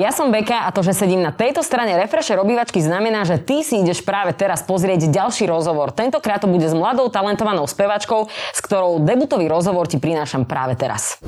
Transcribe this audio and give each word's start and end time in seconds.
Ja 0.00 0.16
som 0.16 0.32
Beka 0.32 0.64
a 0.64 0.72
to, 0.72 0.80
že 0.80 0.96
sedím 0.96 1.20
na 1.20 1.28
tejto 1.28 1.60
strane 1.60 1.92
Refresher 1.92 2.40
obývačky 2.40 2.80
znamená, 2.80 3.28
že 3.28 3.36
ty 3.36 3.60
si 3.60 3.84
ideš 3.84 4.00
práve 4.00 4.32
teraz 4.32 4.64
pozrieť 4.64 5.12
ďalší 5.12 5.44
rozhovor. 5.44 5.92
Tentokrát 5.92 6.40
to 6.40 6.48
bude 6.48 6.64
s 6.64 6.72
mladou 6.72 7.12
talentovanou 7.12 7.68
spevačkou, 7.68 8.32
s 8.32 8.60
ktorou 8.64 9.04
debutový 9.04 9.44
rozhovor 9.52 9.84
ti 9.92 10.00
prinášam 10.00 10.48
práve 10.48 10.72
teraz. 10.80 11.20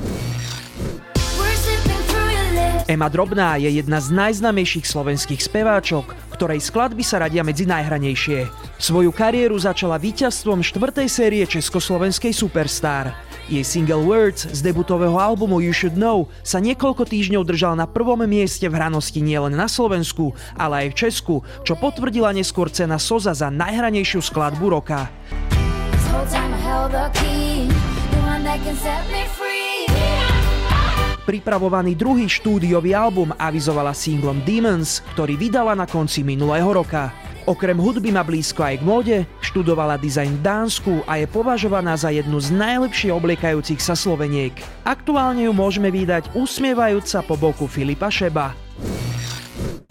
Ema 2.89 3.13
Drobná 3.13 3.61
je 3.61 3.69
jedna 3.77 4.01
z 4.01 4.09
najznamejších 4.09 4.89
slovenských 4.89 5.45
speváčok, 5.45 6.33
ktorej 6.33 6.65
skladby 6.65 7.05
sa 7.05 7.21
radia 7.21 7.45
medzi 7.45 7.69
najhranejšie. 7.69 8.49
Svoju 8.81 9.13
kariéru 9.13 9.53
začala 9.53 10.01
víťazstvom 10.01 10.65
štvrtej 10.65 11.07
série 11.13 11.45
Československej 11.45 12.33
Superstar. 12.33 13.13
Jej 13.51 13.67
single 13.67 14.07
Words 14.07 14.55
z 14.55 14.63
debutového 14.63 15.19
albumu 15.19 15.59
You 15.59 15.75
Should 15.75 15.99
Know 15.99 16.31
sa 16.47 16.63
niekoľko 16.63 17.03
týždňov 17.03 17.43
držal 17.43 17.75
na 17.75 17.83
prvom 17.83 18.23
mieste 18.23 18.71
v 18.71 18.79
hranosti 18.79 19.19
nielen 19.19 19.51
na 19.51 19.67
Slovensku, 19.67 20.31
ale 20.55 20.87
aj 20.87 20.87
v 20.87 20.95
Česku, 20.95 21.35
čo 21.67 21.75
potvrdila 21.75 22.31
neskôr 22.31 22.71
cena 22.71 22.95
Soza 22.95 23.35
za 23.35 23.51
najhranejšiu 23.51 24.23
skladbu 24.23 24.79
roka. 24.79 25.11
Pripravovaný 31.27 31.99
druhý 31.99 32.31
štúdiový 32.31 32.95
album 32.95 33.35
avizovala 33.35 33.91
singlom 33.91 34.39
Demons, 34.47 35.03
ktorý 35.19 35.35
vydala 35.35 35.75
na 35.75 35.83
konci 35.83 36.23
minulého 36.23 36.71
roka. 36.71 37.11
Okrem 37.43 37.75
hudby 37.75 38.15
má 38.15 38.23
blízko 38.23 38.63
aj 38.63 38.79
k 38.79 38.83
móde, 38.87 39.17
študovala 39.43 39.99
dizajn 39.99 40.39
v 40.39 40.41
Dánsku 40.41 40.93
a 41.03 41.19
je 41.19 41.27
považovaná 41.27 41.91
za 41.99 42.07
jednu 42.07 42.39
z 42.39 42.55
najlepšie 42.55 43.11
obliekajúcich 43.11 43.83
sa 43.83 43.99
Sloveniek. 43.99 44.55
Aktuálne 44.87 45.43
ju 45.43 45.51
môžeme 45.51 45.91
vydať 45.91 46.31
usmievajúca 46.39 47.19
po 47.27 47.35
boku 47.35 47.67
Filipa 47.67 48.07
Šeba. 48.07 48.55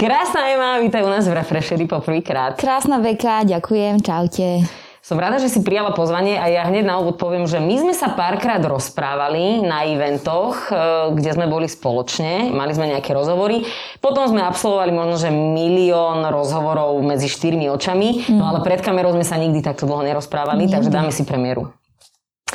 Krásna 0.01 0.51
Ema, 0.51 0.83
vítaj 0.83 1.05
u 1.05 1.13
nás 1.13 1.29
v 1.29 1.37
Refresheri 1.37 1.85
poprvýkrát. 1.85 2.59
Krásna 2.59 2.99
Beka, 2.99 3.45
ďakujem, 3.47 4.03
čaute. 4.03 4.82
Som 5.03 5.19
rada, 5.19 5.43
že 5.43 5.51
si 5.51 5.67
prijala 5.67 5.91
pozvanie 5.91 6.39
a 6.39 6.47
ja 6.47 6.63
hneď 6.71 6.87
na 6.87 7.03
úvod 7.03 7.19
poviem, 7.19 7.51
že 7.51 7.59
my 7.59 7.75
sme 7.75 7.91
sa 7.91 8.15
párkrát 8.15 8.63
rozprávali 8.63 9.59
na 9.59 9.83
eventoch, 9.83 10.71
e, 10.71 10.79
kde 11.19 11.35
sme 11.35 11.51
boli 11.51 11.67
spoločne, 11.67 12.55
mali 12.55 12.71
sme 12.71 12.87
nejaké 12.87 13.11
rozhovory. 13.11 13.67
Potom 13.99 14.31
sme 14.31 14.47
absolvovali 14.47 14.95
možno, 14.95 15.19
že 15.19 15.35
milión 15.35 16.23
rozhovorov 16.31 17.03
medzi 17.03 17.27
štyrmi 17.27 17.67
očami, 17.75 18.31
mm. 18.31 18.39
no 18.39 18.47
ale 18.47 18.63
pred 18.63 18.79
kamerou 18.79 19.11
sme 19.11 19.27
sa 19.27 19.35
nikdy 19.43 19.59
takto 19.59 19.91
dlho 19.91 20.07
nerozprávali, 20.07 20.71
nikdy. 20.71 20.75
takže 20.79 20.95
dáme 20.95 21.11
si 21.11 21.27
premiéru. 21.27 21.75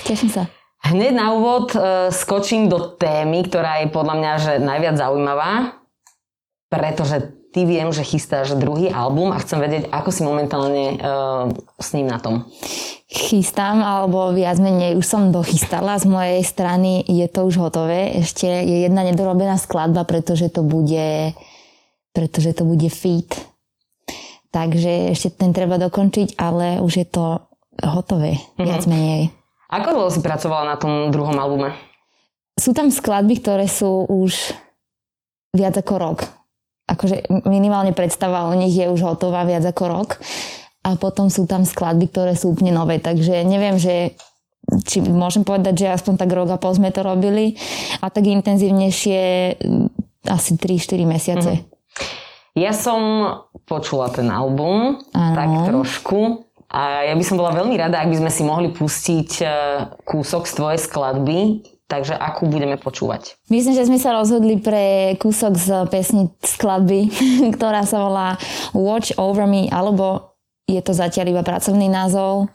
Teším 0.07 0.31
sa. 0.31 0.47
Hneď 0.87 1.19
na 1.19 1.35
úvod 1.35 1.75
uh, 1.75 2.07
skočím 2.15 2.71
do 2.71 2.79
témy, 2.95 3.43
ktorá 3.43 3.83
je 3.83 3.91
podľa 3.91 4.15
mňa 4.23 4.31
že 4.39 4.53
najviac 4.63 4.95
zaujímavá, 4.95 5.83
pretože 6.71 7.36
ty 7.57 7.65
viem, 7.65 7.89
že 7.89 8.05
chystáš 8.05 8.53
druhý 8.53 8.93
album 8.93 9.33
a 9.33 9.41
chcem 9.41 9.57
vedieť, 9.57 9.89
ako 9.89 10.13
si 10.13 10.21
momentálne 10.21 10.93
uh, 10.93 11.49
s 11.81 11.89
ním 11.97 12.05
na 12.05 12.21
tom. 12.21 12.45
Chystám, 13.09 13.81
alebo 13.81 14.29
viac 14.29 14.61
menej 14.61 14.93
už 14.93 15.01
som 15.01 15.33
dochystala. 15.33 15.97
Z 15.97 16.05
mojej 16.05 16.45
strany 16.45 17.01
je 17.09 17.25
to 17.25 17.49
už 17.49 17.57
hotové. 17.57 18.13
Ešte 18.21 18.45
je 18.45 18.85
jedna 18.85 19.01
nedorobená 19.01 19.57
skladba, 19.57 20.05
pretože 20.05 20.53
to 20.53 20.61
bude, 20.61 21.33
pretože 22.13 22.53
to 22.53 22.61
bude 22.61 22.85
feat. 22.93 23.41
Takže 24.53 25.17
ešte 25.17 25.33
ten 25.41 25.49
treba 25.49 25.81
dokončiť, 25.81 26.37
ale 26.37 26.77
už 26.77 26.93
je 26.93 27.07
to 27.09 27.41
hotové, 27.81 28.37
viac 28.61 28.85
mm-hmm. 28.85 28.93
menej. 28.93 29.23
Ako 29.73 29.97
dlho 29.97 30.13
si 30.13 30.21
pracovala 30.21 30.69
na 30.69 30.77
tom 30.77 31.09
druhom 31.09 31.33
albume? 31.41 31.73
Sú 32.53 32.77
tam 32.77 32.93
skladby, 32.93 33.41
ktoré 33.41 33.65
sú 33.65 34.05
už 34.05 34.53
viac 35.57 35.73
ako 35.73 35.95
rok 35.97 36.36
akože 36.87 37.43
minimálne 37.45 37.91
predstava 37.91 38.47
o 38.47 38.53
nich 38.55 38.73
je 38.73 38.87
už 38.87 39.03
hotová 39.03 39.43
viac 39.43 39.63
ako 39.67 39.83
rok. 39.85 40.09
A 40.87 40.95
potom 40.95 41.27
sú 41.27 41.43
tam 41.43 41.67
skladby, 41.67 42.07
ktoré 42.07 42.33
sú 42.39 42.55
úplne 42.55 42.71
nové. 42.71 43.03
Takže 43.03 43.43
neviem, 43.43 43.75
že 43.75 44.15
či 44.87 45.03
môžem 45.03 45.43
povedať, 45.47 45.83
že 45.83 45.95
aspoň 45.95 46.13
tak 46.15 46.31
rok 46.31 46.47
a 46.51 46.59
pol 46.59 46.75
sme 46.75 46.91
to 46.91 47.03
robili 47.03 47.55
a 48.03 48.11
tak 48.11 48.27
intenzívnejšie 48.27 49.21
mm, 49.59 49.87
asi 50.27 50.59
3-4 50.59 51.07
mesiace. 51.07 51.51
Mm. 51.59 51.63
Ja 52.57 52.73
som 52.73 52.99
počula 53.69 54.09
ten 54.09 54.33
album, 54.33 55.03
ano. 55.13 55.35
tak 55.35 55.49
trošku. 55.69 56.47
A 56.67 57.07
ja 57.07 57.15
by 57.15 57.23
som 57.23 57.39
bola 57.39 57.55
veľmi 57.55 57.79
rada, 57.79 58.03
ak 58.03 58.11
by 58.11 58.17
sme 58.27 58.31
si 58.33 58.43
mohli 58.43 58.67
pustiť 58.75 59.29
e, 59.39 59.47
kúsok 60.03 60.43
z 60.43 60.53
tvojej 60.57 60.79
skladby. 60.83 61.39
Takže 61.87 62.19
akú 62.19 62.51
budeme 62.51 62.75
počúvať? 62.75 63.39
Myslím, 63.47 63.71
že 63.71 63.87
sme 63.87 63.95
sa 63.95 64.11
rozhodli 64.11 64.59
pre 64.59 65.15
kúsok 65.23 65.55
z 65.55 65.67
pesni 65.87 66.27
skladby, 66.43 67.07
ktorá 67.55 67.87
sa 67.87 68.03
volá 68.03 68.35
Watch 68.75 69.15
Over 69.15 69.47
Me, 69.47 69.71
alebo 69.71 70.35
je 70.67 70.83
to 70.83 70.91
zatiaľ 70.91 71.31
iba 71.31 71.43
pracovný 71.47 71.87
názov. 71.87 72.51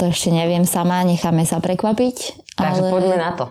To 0.00 0.08
ešte 0.08 0.32
neviem 0.32 0.64
sama, 0.64 1.04
necháme 1.04 1.44
sa 1.44 1.60
prekvapiť. 1.60 2.16
Takže 2.56 2.88
ale... 2.88 2.88
poďme 2.88 3.16
na 3.20 3.30
to. 3.36 3.44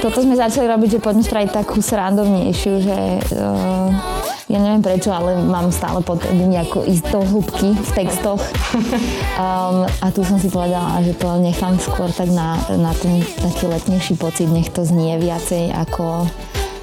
Toto 0.00 0.20
sme 0.20 0.36
začali 0.36 0.68
robiť, 0.68 0.88
že 0.96 1.04
poďme 1.04 1.24
spraviť 1.24 1.50
takú 1.52 1.80
srandovnejšiu, 1.80 2.72
že 2.80 2.98
uh, 3.40 4.23
ja 4.44 4.58
neviem 4.60 4.84
prečo, 4.84 5.08
ale 5.08 5.40
mám 5.40 5.72
stále 5.72 6.04
potrebu 6.04 6.44
nejako 6.44 6.84
ísť 6.84 7.04
do 7.08 7.20
hĺbky 7.24 7.68
v 7.72 7.90
textoch. 7.94 8.42
Um, 9.34 9.82
a 9.98 10.14
tu 10.14 10.22
som 10.22 10.38
si 10.38 10.46
povedala, 10.46 11.02
že 11.02 11.10
to 11.18 11.26
nechám 11.42 11.74
skôr 11.82 12.06
tak 12.14 12.30
na, 12.30 12.54
na 12.78 12.94
ten 12.94 13.18
taký 13.42 13.66
letnejší 13.66 14.14
pocit, 14.14 14.46
nech 14.46 14.70
to 14.70 14.86
znie 14.86 15.18
viacej 15.18 15.74
ako 15.74 16.30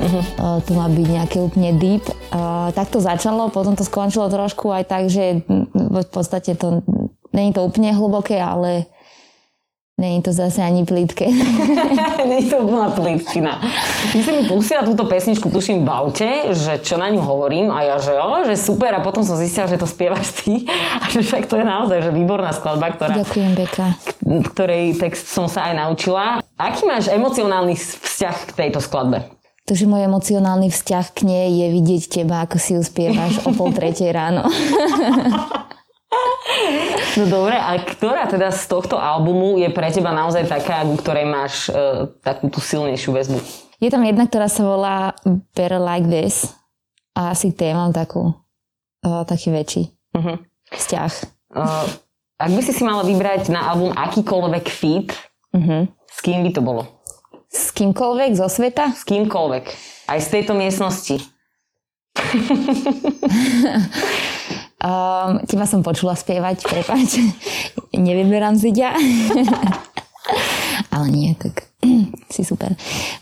Uh-huh. 0.02 0.26
Uh, 0.42 0.58
tu 0.66 0.74
má 0.74 0.90
byť 0.90 1.08
nejaké 1.14 1.38
úplne 1.38 1.78
deep. 1.78 2.02
Uh, 2.34 2.74
tak 2.74 2.90
to 2.90 2.98
začalo, 2.98 3.54
potom 3.54 3.78
to 3.78 3.86
skončilo 3.86 4.34
trošku 4.34 4.74
aj 4.74 4.90
tak, 4.90 5.14
že 5.14 5.46
v 5.78 6.10
podstate 6.10 6.58
to 6.58 6.82
není 7.30 7.54
to 7.54 7.62
úplne 7.62 7.94
hlboké, 7.94 8.42
ale 8.42 8.90
Není 10.02 10.22
to 10.22 10.34
zase 10.34 10.66
ani 10.66 10.82
plítke. 10.86 11.30
Není 12.30 12.50
to 12.50 12.58
úplná 12.58 12.90
plítkina. 12.90 13.62
My 14.16 14.24
si 14.24 14.32
mi 14.34 14.50
pustila 14.50 14.82
túto 14.82 15.06
pesničku, 15.06 15.54
tuším 15.54 15.86
v 15.86 15.90
aute, 15.94 16.30
že 16.58 16.82
čo 16.82 16.98
na 16.98 17.14
ňu 17.14 17.22
hovorím 17.22 17.70
a 17.70 17.86
ja, 17.86 17.96
že, 18.02 18.18
o, 18.18 18.42
že 18.42 18.58
super 18.58 18.90
a 18.98 19.06
potom 19.06 19.22
som 19.22 19.38
zistila, 19.38 19.70
že 19.70 19.78
to 19.78 19.86
spievaš 19.86 20.42
ty 20.42 20.66
a 21.02 21.06
že 21.06 21.22
však 21.22 21.46
to 21.46 21.62
je 21.62 21.66
naozaj 21.70 22.02
že 22.02 22.10
výborná 22.18 22.50
skladba, 22.50 22.98
ktorá, 22.98 23.22
Ďakujem, 23.22 23.52
Beka. 23.54 23.88
ktorej 24.50 24.98
text 24.98 25.30
som 25.30 25.46
sa 25.46 25.70
aj 25.70 25.78
naučila. 25.78 26.42
Aký 26.58 26.90
máš 26.90 27.06
emocionálny 27.06 27.78
vzťah 27.78 28.38
k 28.50 28.52
tejto 28.58 28.82
skladbe? 28.82 29.30
To, 29.70 29.78
že 29.78 29.86
môj 29.86 30.10
emocionálny 30.10 30.74
vzťah 30.74 31.06
k 31.14 31.20
nej 31.30 31.48
je 31.62 31.68
vidieť 31.78 32.04
teba, 32.10 32.42
ako 32.42 32.58
si 32.58 32.74
ju 32.74 32.82
spievaš 32.82 33.46
o 33.46 33.54
pol 33.54 33.70
tretej 33.70 34.10
ráno. 34.10 34.50
No 37.20 37.28
dobre, 37.28 37.60
a 37.60 37.76
ktorá 37.76 38.24
teda 38.32 38.56
z 38.56 38.72
tohto 38.72 38.96
albumu 38.96 39.60
je 39.60 39.68
pre 39.68 39.92
teba 39.92 40.16
naozaj 40.16 40.48
taká, 40.48 40.88
ku 40.88 40.96
ktorej 40.96 41.28
máš 41.28 41.68
uh, 41.68 42.08
takú 42.24 42.48
tú 42.48 42.64
silnejšiu 42.64 43.12
väzbu? 43.12 43.40
Je 43.84 43.92
tam 43.92 44.08
jedna, 44.08 44.30
ktorá 44.30 44.48
sa 44.48 44.64
volá 44.64 45.12
Better 45.52 45.82
Like 45.82 46.08
This 46.08 46.56
a 47.18 47.36
asi 47.36 47.52
té 47.52 47.76
mám 47.76 47.92
takú, 47.92 48.32
uh, 49.04 49.24
taký 49.28 49.52
väčší 49.52 49.92
uh-huh. 50.16 50.40
vzťah. 50.72 51.12
Uh, 51.52 51.84
ak 52.40 52.52
by 52.56 52.62
si 52.64 52.72
si 52.72 52.84
mala 52.88 53.04
vybrať 53.04 53.52
na 53.52 53.68
album 53.68 53.92
akýkoľvek 53.92 54.66
feat, 54.72 55.12
uh-huh. 55.52 55.92
s 55.92 56.18
kým 56.24 56.48
by 56.48 56.52
to 56.56 56.64
bolo? 56.64 56.88
S 57.52 57.76
kýmkoľvek 57.76 58.40
zo 58.40 58.48
sveta? 58.48 58.96
S 58.96 59.04
kýmkoľvek. 59.04 59.66
Aj 60.08 60.20
z 60.24 60.28
tejto 60.32 60.56
miestnosti. 60.56 61.20
Um, 64.82 65.46
teba 65.46 65.70
som 65.70 65.86
počula 65.86 66.18
spievať, 66.18 66.66
prepáč. 66.66 67.22
Nevyberám 67.94 68.58
si 68.58 68.74
ťa. 68.74 68.98
Ale 70.94 71.08
nie, 71.14 71.38
tak 71.38 71.70
si 72.34 72.42
super. 72.42 72.74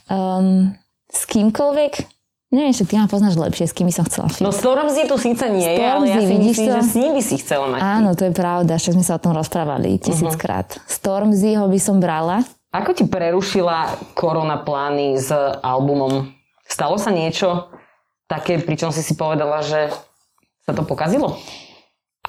Um, 0.08 0.72
s 1.12 1.28
kýmkoľvek 1.28 2.20
Neviem, 2.50 2.74
že 2.74 2.82
ty 2.82 2.98
ma 2.98 3.06
poznáš 3.06 3.38
lepšie, 3.38 3.70
s 3.70 3.78
kým 3.78 3.86
by 3.86 3.94
som 3.94 4.10
chcela. 4.10 4.26
No 4.42 4.50
Stormzy 4.50 5.06
tu 5.06 5.22
síce 5.22 5.46
nie 5.54 5.70
je, 5.70 5.86
ale 5.86 6.10
ja 6.10 6.18
si 6.18 6.34
myslím, 6.34 6.70
to? 6.74 6.74
že 6.74 6.82
s 6.82 6.94
ním 6.98 7.12
by 7.14 7.22
si 7.22 7.36
chcela 7.38 7.70
mať. 7.70 7.78
Áno, 7.86 8.18
to 8.18 8.26
je 8.26 8.34
pravda, 8.34 8.74
však 8.82 8.98
sme 8.98 9.06
sa 9.06 9.14
o 9.14 9.22
tom 9.22 9.38
rozprávali 9.38 10.02
tisíckrát. 10.02 10.66
Uh-huh. 10.74 10.90
Stormzy 10.90 11.54
ho 11.62 11.70
by 11.70 11.78
som 11.78 12.02
brala. 12.02 12.42
Ako 12.74 12.98
ti 12.98 13.06
prerušila 13.06 14.02
korona 14.18 14.66
plány 14.66 15.22
s 15.22 15.30
albumom 15.62 16.34
Stalo 16.70 17.02
sa 17.02 17.10
niečo 17.10 17.74
také, 18.30 18.62
pričom 18.62 18.94
si 18.94 19.02
si 19.02 19.18
povedala, 19.18 19.66
že 19.66 19.90
sa 20.70 20.78
to 20.78 20.86
pokazilo? 20.86 21.34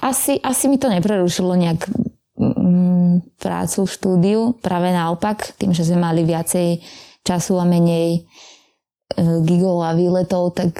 Asi, 0.01 0.41
asi 0.41 0.65
mi 0.65 0.81
to 0.81 0.89
neprerušilo 0.89 1.53
nejak 1.53 1.85
mm, 2.41 3.37
prácu 3.37 3.85
v 3.85 3.93
štúdiu, 3.93 4.39
práve 4.57 4.89
naopak, 4.89 5.53
tým, 5.61 5.77
že 5.77 5.85
sme 5.85 6.01
mali 6.01 6.25
viacej 6.25 6.81
času 7.21 7.61
a 7.61 7.65
menej 7.69 8.17
e, 8.17 8.19
gigov 9.45 9.85
a 9.85 9.93
výletov, 9.93 10.57
tak 10.57 10.73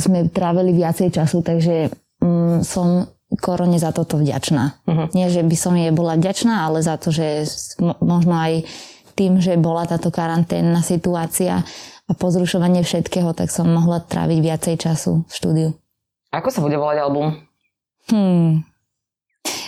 sme 0.00 0.32
trávili 0.32 0.72
viacej 0.72 1.12
času, 1.12 1.44
takže 1.44 1.92
mm, 2.24 2.64
som 2.64 3.04
korone 3.36 3.76
za 3.76 3.90
toto 3.90 4.16
vďačná. 4.16 4.86
Uh-huh. 4.86 5.06
Nie, 5.12 5.28
že 5.28 5.42
by 5.42 5.56
som 5.58 5.74
jej 5.74 5.90
bola 5.90 6.16
vďačná, 6.16 6.64
ale 6.64 6.80
za 6.80 6.96
to, 6.96 7.10
že 7.10 7.44
možno 8.00 8.34
aj 8.34 8.64
tým, 9.14 9.38
že 9.38 9.54
bola 9.58 9.86
táto 9.86 10.10
karanténna 10.10 10.82
situácia 10.82 11.62
a 12.04 12.12
pozrušovanie 12.12 12.82
všetkého, 12.82 13.32
tak 13.32 13.48
som 13.48 13.70
mohla 13.70 14.02
tráviť 14.02 14.38
viacej 14.38 14.74
času 14.76 15.24
v 15.24 15.32
štúdiu. 15.32 15.68
Ako 16.34 16.50
sa 16.50 16.58
bude 16.58 16.74
volať 16.74 16.98
album? 16.98 17.38
Hmm. 18.10 18.66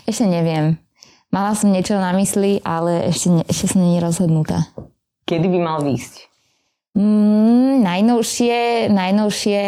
Ešte 0.02 0.26
neviem. 0.26 0.82
Mala 1.30 1.54
som 1.54 1.70
niečo 1.70 1.94
na 1.94 2.10
mysli, 2.18 2.58
ale 2.66 3.06
ešte, 3.06 3.28
ne, 3.30 3.42
ešte 3.46 3.70
som 3.70 3.86
není 3.86 4.02
rozhodnutá. 4.02 4.66
Kedy 5.30 5.46
by 5.46 5.58
mal 5.62 5.78
výjsť? 5.86 6.26
Mm, 6.98 7.86
najnovšie, 7.86 8.88
najnovšie 8.90 9.62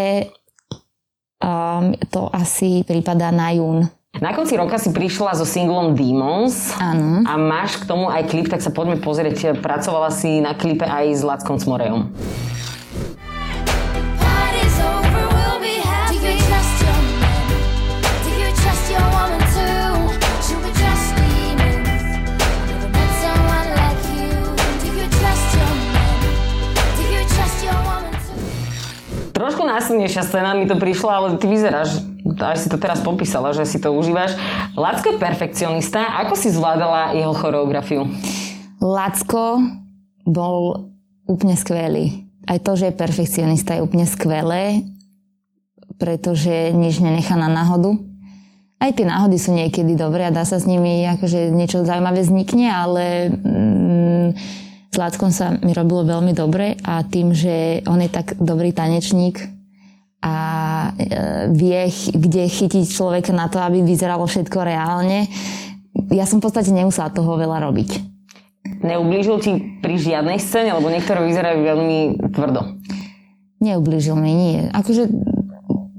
um, 1.38 1.94
to 2.10 2.26
asi 2.34 2.82
prípada 2.82 3.30
na 3.30 3.54
jún. 3.54 3.86
Na 4.18 4.34
konci 4.34 4.58
roka 4.58 4.80
si 4.80 4.90
prišla 4.90 5.38
so 5.38 5.46
singlom 5.46 5.94
Demons 5.94 6.74
Áno. 6.82 7.22
a 7.22 7.38
máš 7.38 7.78
k 7.78 7.86
tomu 7.86 8.10
aj 8.10 8.26
klip, 8.26 8.50
tak 8.50 8.64
sa 8.64 8.74
poďme 8.74 8.98
pozrieť. 8.98 9.60
Pracovala 9.62 10.10
si 10.10 10.42
na 10.42 10.58
klipe 10.58 10.82
aj 10.82 11.14
s 11.14 11.22
Lackom 11.22 11.60
Cmorejom. 11.60 12.10
Trošku 29.88 30.04
násilnejšia 30.04 30.28
scéna 30.28 30.52
mi 30.52 30.68
to 30.68 30.76
prišla, 30.76 31.12
ale 31.16 31.28
ty 31.40 31.48
vyzeráš, 31.48 32.04
až 32.36 32.60
si 32.60 32.68
to 32.68 32.76
teraz 32.76 33.00
popísala, 33.00 33.56
že 33.56 33.64
si 33.64 33.80
to 33.80 33.88
užívaš. 33.96 34.36
Lacko 34.76 35.16
je 35.16 35.16
perfekcionista. 35.16 36.12
Ako 36.28 36.36
si 36.36 36.52
zvládala 36.52 37.16
jeho 37.16 37.32
choreografiu? 37.32 38.04
Lacko 38.84 39.64
bol 40.28 40.92
úplne 41.24 41.56
skvelý. 41.56 42.28
Aj 42.44 42.60
to, 42.60 42.76
že 42.76 42.92
je 42.92 43.00
perfekcionista, 43.00 43.80
je 43.80 43.84
úplne 43.88 44.04
skvelé, 44.04 44.84
pretože 45.96 46.68
nič 46.76 47.00
nenechá 47.00 47.40
na 47.40 47.48
náhodu. 47.48 47.96
Aj 48.84 48.92
tie 48.92 49.08
náhody 49.08 49.40
sú 49.40 49.56
niekedy 49.56 49.96
dobré 49.96 50.28
a 50.28 50.36
dá 50.36 50.44
sa 50.44 50.60
s 50.60 50.68
nimi, 50.68 51.08
akože 51.16 51.48
niečo 51.48 51.88
zaujímavé 51.88 52.28
vznikne, 52.28 52.68
ale 52.68 53.32
mm, 53.32 54.28
s 54.92 54.96
Láckom 55.00 55.32
sa 55.32 55.56
mi 55.64 55.72
robilo 55.72 56.04
veľmi 56.04 56.36
dobre 56.36 56.76
a 56.84 57.00
tým, 57.08 57.32
že 57.32 57.80
on 57.88 58.04
je 58.04 58.12
tak 58.12 58.36
dobrý 58.36 58.76
tanečník 58.76 59.56
a 60.18 60.36
e, 60.98 61.04
vie, 61.54 61.86
kde 62.14 62.42
chytiť 62.50 62.84
človeka 62.90 63.30
na 63.30 63.46
to, 63.46 63.62
aby 63.62 63.86
vyzeralo 63.86 64.26
všetko 64.26 64.58
reálne, 64.66 65.30
ja 66.10 66.26
som 66.26 66.42
v 66.42 66.50
podstate 66.50 66.74
nemusela 66.74 67.10
toho 67.14 67.38
veľa 67.38 67.62
robiť. 67.70 67.90
Neublížil 68.82 69.36
ti 69.40 69.52
pri 69.80 69.94
žiadnej 69.96 70.38
scéne, 70.42 70.74
lebo 70.74 70.90
niektoré 70.90 71.22
vyzerajú 71.22 71.58
veľmi 71.62 71.98
tvrdo. 72.34 72.78
Neublížil 73.58 74.14
mi, 74.14 74.30
nie. 74.34 74.58
Akože 74.70 75.10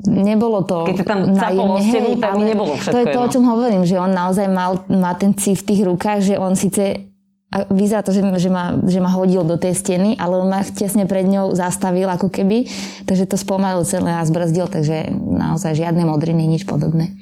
nebolo 0.07 0.63
to 0.63 0.87
Keď 0.87 0.97
tam 1.03 1.19
capolo 1.35 1.75
stenu, 1.83 2.15
tak 2.19 2.31
nebolo 2.39 2.73
všetko 2.75 2.95
To 2.95 2.99
je 3.03 3.07
to, 3.11 3.19
o 3.19 3.31
čom 3.31 3.43
hovorím, 3.47 3.83
že 3.83 3.99
on 3.99 4.11
naozaj 4.11 4.47
mal, 4.47 4.83
má 4.87 5.11
ten 5.15 5.35
cít 5.35 5.63
v 5.63 5.67
tých 5.73 5.81
rukách, 5.83 6.19
že 6.23 6.35
on 6.39 6.55
síce 6.55 7.08
a 7.49 7.65
vyzerá 7.65 8.05
to, 8.05 8.13
že, 8.13 8.21
že, 8.21 8.49
ma, 8.53 8.77
že 8.85 9.01
ma 9.01 9.09
hodil 9.09 9.41
do 9.41 9.57
tej 9.57 9.73
steny, 9.73 10.13
ale 10.21 10.37
on 10.37 10.53
ma 10.53 10.61
tesne 10.61 11.09
pred 11.09 11.25
ňou 11.25 11.57
zastavil 11.57 12.05
ako 12.05 12.29
keby, 12.29 12.69
takže 13.09 13.25
to 13.25 13.41
spomalil 13.41 13.81
celé 13.89 14.13
a 14.13 14.21
zbrzdil, 14.21 14.69
takže 14.69 15.09
naozaj 15.17 15.81
žiadne 15.81 16.05
modriny, 16.05 16.45
nič 16.45 16.69
podobné. 16.69 17.17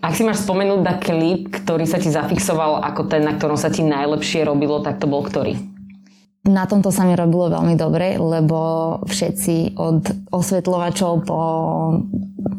Ak 0.00 0.16
si 0.16 0.24
máš 0.24 0.44
spomenúť 0.44 0.80
na 0.80 0.96
klip, 0.96 1.52
ktorý 1.52 1.84
sa 1.84 2.00
ti 2.00 2.08
zafixoval 2.08 2.80
ako 2.88 3.08
ten, 3.08 3.24
na 3.24 3.36
ktorom 3.36 3.60
sa 3.60 3.68
ti 3.68 3.84
najlepšie 3.84 4.48
robilo, 4.48 4.80
tak 4.80 4.96
to 4.96 5.08
bol 5.08 5.20
ktorý? 5.20 5.56
Na 6.44 6.68
tomto 6.68 6.92
sa 6.92 7.08
mi 7.08 7.16
robilo 7.16 7.48
veľmi 7.48 7.72
dobre, 7.72 8.20
lebo 8.20 9.00
všetci 9.08 9.80
od 9.80 10.28
osvetľovačov 10.28 11.12
po 11.24 11.40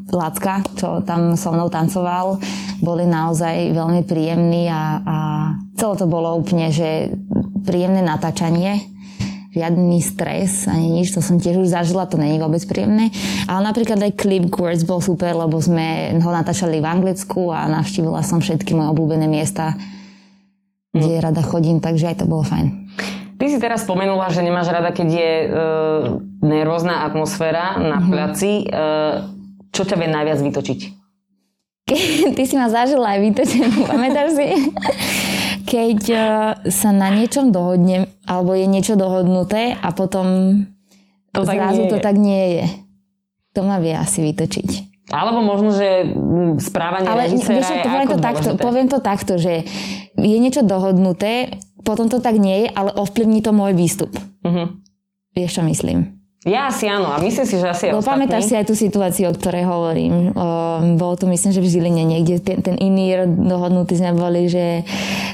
Lacka, 0.09 0.65
čo 0.73 1.05
tam 1.05 1.37
so 1.37 1.53
mnou 1.53 1.69
tancoval, 1.69 2.41
boli 2.81 3.05
naozaj 3.05 3.73
veľmi 3.77 4.01
príjemní 4.05 4.69
a, 4.69 5.01
a 5.05 5.17
celé 5.85 6.01
to 6.01 6.09
bolo 6.09 6.33
úplne, 6.33 6.73
že 6.73 7.13
príjemné 7.61 8.01
natáčanie 8.01 8.89
žiadny 9.53 10.01
stres 10.03 10.67
ani 10.67 10.99
nič, 10.99 11.13
to 11.15 11.23
som 11.23 11.39
tiež 11.39 11.61
už 11.61 11.71
zažila, 11.71 12.09
to 12.09 12.17
není 12.17 12.41
vôbec 12.41 12.59
príjemné. 12.65 13.13
Ale 13.45 13.63
napríklad 13.63 14.01
aj 14.01 14.17
klip 14.17 14.49
Quartz 14.51 14.83
bol 14.83 14.99
super, 14.99 15.31
lebo 15.31 15.61
sme 15.61 16.11
ho 16.17 16.31
natáčali 16.33 16.81
v 16.81 16.89
Anglicku 16.89 17.53
a 17.53 17.69
navštívila 17.69 18.19
som 18.25 18.41
všetky 18.41 18.75
moje 18.75 18.91
obľúbené 18.97 19.29
miesta, 19.29 19.77
kde 20.91 21.21
mm. 21.21 21.23
rada 21.23 21.39
chodím, 21.45 21.77
takže 21.79 22.11
aj 22.11 22.15
to 22.19 22.25
bolo 22.27 22.43
fajn. 22.43 22.89
Ty 23.35 23.45
si 23.47 23.57
teraz 23.61 23.87
spomenula, 23.87 24.27
že 24.33 24.43
nemáš 24.43 24.73
rada, 24.73 24.91
keď 24.91 25.07
je 25.07 25.31
e, 25.31 25.47
nervózna 26.43 27.03
atmosféra 27.07 27.79
na 27.79 27.99
mm-hmm. 27.99 28.11
placi. 28.11 28.51
E, 28.63 28.65
čo 29.75 29.83
ťa 29.83 29.95
vie 29.99 30.07
najviac 30.07 30.39
vytočiť? 30.39 30.79
Ty 32.35 32.43
si 32.43 32.55
ma 32.57 32.67
zažila 32.67 33.15
aj 33.15 33.19
vytočenú, 33.23 33.85
pamätáš 33.91 34.35
si? 34.35 34.47
Keď 35.75 35.99
e, 36.07 36.17
sa 36.71 36.89
na 36.95 37.11
niečom 37.11 37.51
dohodnem, 37.51 38.07
alebo 38.23 38.55
je 38.55 38.63
niečo 38.63 38.95
dohodnuté 38.95 39.75
a 39.75 39.91
potom 39.91 40.63
to 41.35 41.43
zrazu 41.43 41.91
tak 41.91 41.91
to 41.91 41.97
tak 41.99 42.15
nie 42.15 42.63
je. 42.63 42.65
To 43.59 43.67
ma 43.67 43.83
vie 43.83 43.91
asi 43.91 44.23
vytočiť. 44.23 44.95
Alebo 45.11 45.43
možno, 45.43 45.75
že 45.75 46.07
správanie 46.63 47.11
Ale 47.11 47.27
režiséra 47.27 47.59
vieš, 47.59 47.69
je 47.75 47.83
poviem, 47.83 48.07
to 48.07 48.17
takto, 48.23 48.49
poviem 48.55 48.87
to 48.87 48.99
takto, 49.03 49.33
že 49.35 49.53
je 50.15 50.37
niečo 50.39 50.63
dohodnuté, 50.63 51.59
potom 51.85 52.07
to 52.07 52.23
tak 52.23 52.39
nie 52.39 52.65
je, 52.65 52.67
ale 52.71 52.95
ovplyvní 52.95 53.43
to 53.45 53.53
môj 53.53 53.77
výstup. 53.77 54.15
Uh-huh. 54.41 54.73
Vieš, 55.37 55.59
čo 55.59 55.63
myslím? 55.67 56.14
Ja 56.45 56.69
asi 56.69 56.85
áno 56.85 57.09
a 57.09 57.17
myslím 57.25 57.45
si, 57.49 57.57
že 57.57 57.65
asi 57.65 57.89
aj 57.89 57.97
no, 57.97 58.05
Pamätáš 58.05 58.45
si 58.45 58.53
aj 58.53 58.69
tú 58.69 58.77
situáciu, 58.77 59.25
o 59.29 59.33
ktorej 59.33 59.65
hovorím. 59.65 60.29
O, 60.29 60.45
bolo 60.93 61.17
to 61.17 61.25
myslím, 61.25 61.49
že 61.49 61.57
v 61.57 61.67
Žiline 61.73 62.05
niekde 62.05 62.37
ten, 62.37 62.61
ten 62.61 62.77
iný 62.77 63.17
dohodnutý 63.25 63.97
sme 63.97 64.13
boli, 64.13 64.45
že 64.45 64.85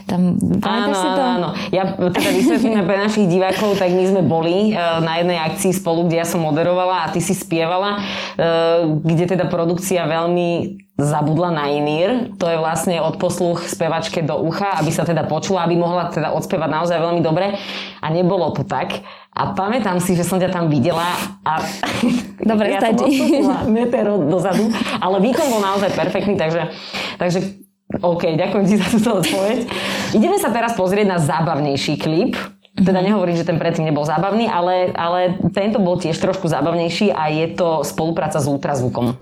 tam... 0.07 0.39
Áno, 0.63 0.95
si 0.95 1.07
to? 1.11 1.19
áno, 1.19 1.49
Ja 1.75 1.99
teda 1.99 2.29
vysvetlím 2.31 2.87
pre 2.87 2.95
našich 2.95 3.27
divákov, 3.27 3.75
tak 3.75 3.91
my 3.91 4.07
sme 4.07 4.23
boli 4.23 4.71
uh, 4.71 5.03
na 5.03 5.19
jednej 5.19 5.35
akcii 5.51 5.75
spolu, 5.75 6.07
kde 6.07 6.23
ja 6.23 6.27
som 6.27 6.39
moderovala 6.47 7.03
a 7.03 7.11
ty 7.11 7.19
si 7.19 7.35
spievala, 7.35 7.99
uh, 7.99 8.87
kde 9.03 9.35
teda 9.35 9.51
produkcia 9.51 10.07
veľmi 10.07 10.79
zabudla 11.01 11.49
na 11.49 11.65
inír. 11.73 12.33
To 12.37 12.45
je 12.45 12.61
vlastne 12.61 13.01
odposluch 13.01 13.65
spevačke 13.65 14.21
do 14.21 14.37
ucha, 14.37 14.77
aby 14.77 14.93
sa 14.93 15.01
teda 15.01 15.25
počula, 15.25 15.65
aby 15.65 15.75
mohla 15.75 16.13
teda 16.13 16.29
odspievať 16.31 16.69
naozaj 16.69 16.97
veľmi 17.01 17.21
dobre. 17.25 17.57
A 18.01 18.07
nebolo 18.13 18.53
to 18.53 18.61
tak. 18.61 19.01
A 19.31 19.55
pamätám 19.55 19.97
si, 20.03 20.13
že 20.13 20.27
som 20.27 20.37
ťa 20.37 20.51
tam 20.51 20.67
videla 20.67 21.07
a 21.47 21.63
Dobre, 22.51 22.73
ja 22.73 22.81
stačí. 22.81 23.45
som 23.45 23.69
dozadu, 24.27 24.65
ale 24.97 25.21
výkon 25.21 25.45
bol 25.45 25.61
naozaj 25.61 25.93
perfektný, 25.93 26.35
takže, 26.35 26.73
takže 27.21 27.39
OK, 28.01 28.23
ďakujem 28.39 28.65
ti 28.65 28.75
za 28.79 28.87
túto 28.87 29.19
odpoveď. 29.19 29.67
Ideme 30.15 30.39
sa 30.39 30.49
teraz 30.49 30.73
pozrieť 30.73 31.07
na 31.11 31.17
zábavnejší 31.19 31.99
klip. 31.99 32.39
Teda 32.71 33.03
mhm. 33.03 33.11
nehovorím, 33.11 33.35
že 33.35 33.47
ten 33.47 33.59
predtým 33.59 33.83
nebol 33.83 34.07
zábavný, 34.07 34.47
ale, 34.47 34.95
ale 34.95 35.35
tento 35.51 35.77
bol 35.83 35.99
tiež 35.99 36.15
trošku 36.15 36.47
zábavnejší 36.47 37.11
a 37.11 37.27
je 37.27 37.51
to 37.51 37.83
spolupráca 37.83 38.39
s 38.39 38.47
ultrazvukom. 38.47 39.19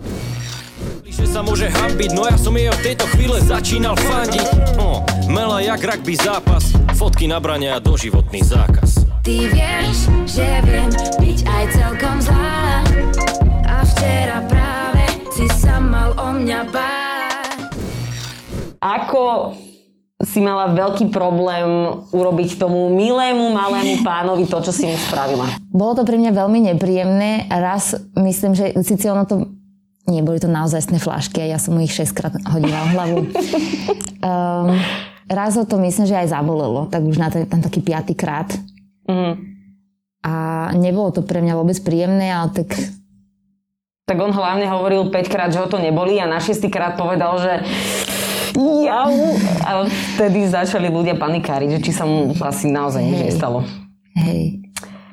Že 1.19 1.27
sa 1.27 1.41
môže 1.43 1.67
hambiť, 1.67 2.15
no 2.15 2.23
ja 2.25 2.39
som 2.39 2.55
jej 2.55 2.71
od 2.71 2.79
tejto 2.79 3.05
chvíle 3.11 3.37
začínal 3.43 3.99
fandiť. 3.99 4.79
Oh, 4.79 5.03
mela 5.27 5.59
jak 5.59 5.83
rugby 5.83 6.15
zápas, 6.15 6.71
fotky 6.95 7.27
nabrania 7.27 7.75
a 7.75 7.83
doživotný 7.83 8.39
zákaz. 8.39 8.99
Ty 9.19 9.51
vieš, 9.51 10.07
že 10.31 10.47
viem 10.63 10.87
byť 11.19 11.39
aj 11.43 11.63
celkom 11.75 12.17
zlá 12.23 12.79
A 13.67 13.83
včera 13.83 14.39
práve 14.47 15.05
si 15.35 15.43
sa 15.59 15.83
mal 15.83 16.15
o 16.15 16.39
mňa 16.39 16.61
báť 16.71 17.59
Ako 18.79 19.53
si 20.23 20.39
mala 20.39 20.71
veľký 20.71 21.11
problém 21.11 21.67
urobiť 22.15 22.59
tomu 22.59 22.95
milému 22.95 23.51
malému 23.51 24.07
pánovi 24.07 24.47
to, 24.47 24.59
čo 24.63 24.71
si 24.71 24.87
mu 24.87 24.95
spravila? 24.95 25.47
Bolo 25.67 25.99
to 25.99 26.03
pre 26.07 26.19
mňa 26.19 26.31
veľmi 26.35 26.59
nepríjemné. 26.71 27.47
Raz 27.51 27.95
myslím, 28.15 28.55
že 28.55 28.71
síce 28.83 29.07
ono 29.11 29.23
to 29.27 29.58
nie, 30.09 30.25
boli 30.25 30.41
to 30.41 30.49
naozaj 30.49 30.89
sné 30.89 30.97
flášky 30.97 31.45
a 31.45 31.55
ja 31.55 31.57
som 31.61 31.77
mu 31.77 31.85
ich 31.85 31.93
6 31.93 32.17
krát 32.17 32.33
hodila 32.49 32.81
v 32.83 32.91
hlavu. 32.97 33.17
Um, 34.19 34.75
raz 35.39 35.53
ho 35.55 35.63
to 35.63 35.77
myslím, 35.77 36.09
že 36.09 36.17
aj 36.17 36.33
zabolelo, 36.33 36.89
tak 36.89 37.05
už 37.05 37.21
na 37.21 37.29
ten, 37.29 37.45
ten 37.45 37.61
taký 37.61 37.79
piatý 37.85 38.17
krát. 38.17 38.49
Mm. 39.09 39.41
a 40.21 40.33
nebolo 40.77 41.09
to 41.09 41.25
pre 41.25 41.41
mňa 41.41 41.57
vôbec 41.57 41.81
príjemné, 41.81 42.29
ale 42.29 42.53
tak 42.53 42.77
tak 44.05 44.17
on 44.25 44.33
hlavne 44.33 44.65
hovoril 44.65 45.13
5 45.13 45.33
krát, 45.33 45.53
že 45.53 45.61
ho 45.61 45.69
to 45.69 45.77
neboli 45.77 46.17
a 46.17 46.25
na 46.25 46.41
6 46.41 46.65
krát 46.73 46.97
povedal, 46.97 47.37
že 47.37 47.61
jau. 48.57 49.13
A 49.61 49.85
vtedy 49.85 50.49
začali 50.49 50.89
ľudia 50.89 51.13
panikáriť, 51.13 51.77
že 51.77 51.79
či 51.85 51.91
sa 51.93 52.09
mu 52.09 52.33
asi 52.41 52.73
naozaj 52.73 53.05
nič 53.05 53.19
nestalo. 53.29 53.61
hej, 54.17 54.58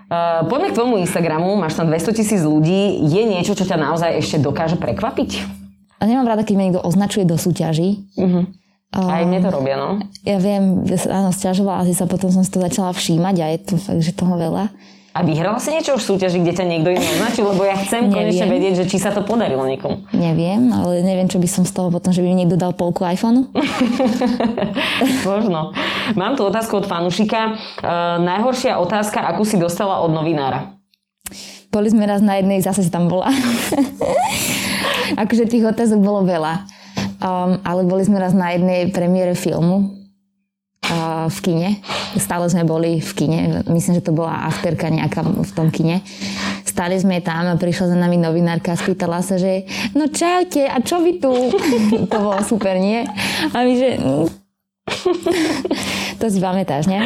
Uh, 0.06 0.46
poďme 0.46 0.70
k 0.70 0.76
tvojmu 0.78 0.96
Instagramu, 1.02 1.58
máš 1.58 1.74
tam 1.74 1.90
200 1.90 2.14
tisíc 2.14 2.42
ľudí. 2.46 3.02
Je 3.10 3.22
niečo, 3.26 3.58
čo 3.58 3.66
ťa 3.66 3.74
naozaj 3.74 4.22
ešte 4.22 4.38
dokáže 4.38 4.78
prekvapiť? 4.78 5.56
a 5.96 6.02
nemám 6.04 6.28
rada, 6.28 6.44
keď 6.44 6.54
ma 6.56 6.64
niekto 6.68 6.84
označuje 6.84 7.24
do 7.24 7.40
súťaží. 7.40 8.04
Uh-huh. 8.20 8.44
Aj 8.92 9.24
mne 9.24 9.44
to 9.44 9.50
robia, 9.52 9.76
no. 9.76 10.00
Ja 10.24 10.40
viem, 10.40 10.84
áno, 11.08 11.32
stiažovala 11.32 11.84
si 11.88 11.92
sa, 11.96 12.08
potom 12.08 12.32
som 12.32 12.44
si 12.44 12.52
to 12.52 12.60
začala 12.60 12.92
všímať 12.92 13.36
a 13.42 13.46
je 13.52 13.58
to 13.64 13.74
fakt, 13.80 14.00
že 14.04 14.12
toho 14.16 14.36
veľa. 14.36 14.72
A 15.16 15.24
vyhrala 15.24 15.56
si 15.56 15.72
niečo 15.72 15.96
v 15.96 16.04
súťaži, 16.04 16.44
kde 16.44 16.52
ťa 16.52 16.64
niekto 16.68 16.92
iný 16.92 17.08
označil? 17.16 17.48
Lebo 17.48 17.64
ja 17.64 17.72
chcem 17.80 18.12
konečne 18.12 18.44
Neviem. 18.44 18.52
vedieť, 18.52 18.74
že 18.76 18.84
či 18.84 19.00
sa 19.00 19.16
to 19.16 19.24
podarilo 19.24 19.64
niekomu. 19.64 20.04
Neviem, 20.12 20.68
ale 20.68 21.00
neviem, 21.00 21.24
čo 21.24 21.40
by 21.40 21.48
som 21.48 21.64
z 21.64 21.72
toho 21.72 21.88
potom, 21.88 22.12
že 22.12 22.20
by 22.20 22.28
mi 22.28 22.44
niekto 22.44 22.60
dal 22.60 22.76
polku 22.76 23.00
iPhoneu. 23.00 23.48
Možno. 25.28 25.72
Mám 26.20 26.36
tu 26.36 26.44
otázku 26.44 26.84
od 26.84 26.86
fanúšika. 26.86 27.56
Uh, 27.80 28.20
najhoršia 28.20 28.76
otázka, 28.76 29.24
akú 29.24 29.48
si 29.48 29.56
dostala 29.56 30.04
od 30.04 30.12
novinára? 30.12 30.76
Boli 31.72 31.88
sme 31.88 32.04
raz 32.04 32.20
na 32.20 32.36
jednej, 32.36 32.60
zase 32.60 32.84
si 32.84 32.92
tam 32.92 33.08
bola. 33.08 33.32
akože 35.24 35.48
tých 35.48 35.64
otázok 35.64 35.96
bolo 35.96 36.28
veľa. 36.28 36.68
Um, 37.24 37.56
ale 37.64 37.88
boli 37.88 38.04
sme 38.04 38.20
raz 38.20 38.36
na 38.36 38.52
jednej 38.52 38.92
premiére 38.92 39.32
filmu 39.32 39.95
v 41.26 41.38
kine. 41.40 41.68
Stále 42.14 42.46
sme 42.46 42.62
boli 42.62 42.98
v 42.98 43.12
kine. 43.12 43.40
Myslím, 43.66 43.94
že 43.94 44.04
to 44.04 44.12
bola 44.12 44.46
afterka 44.46 44.86
nejaká 44.86 45.20
v 45.22 45.50
tom 45.50 45.68
kine. 45.68 46.00
Stali 46.62 46.94
sme 46.94 47.18
tam 47.18 47.46
a 47.46 47.54
prišla 47.54 47.90
za 47.90 47.96
nami 47.96 48.16
novinárka 48.16 48.70
a 48.70 48.78
spýtala 48.78 49.20
sa, 49.20 49.34
že 49.34 49.64
no 49.92 50.06
čaute, 50.06 50.62
a 50.62 50.78
čo 50.78 51.00
vy 51.00 51.16
tu? 51.16 51.32
to 52.12 52.16
bolo 52.16 52.38
super, 52.40 52.76
nie? 52.76 53.02
A 53.48 53.56
my, 53.58 53.72
že... 53.72 53.88
"Mm." 53.96 54.28
to 56.20 56.24
si 56.26 56.38
pamätáš, 56.38 56.86
nie? 56.86 57.02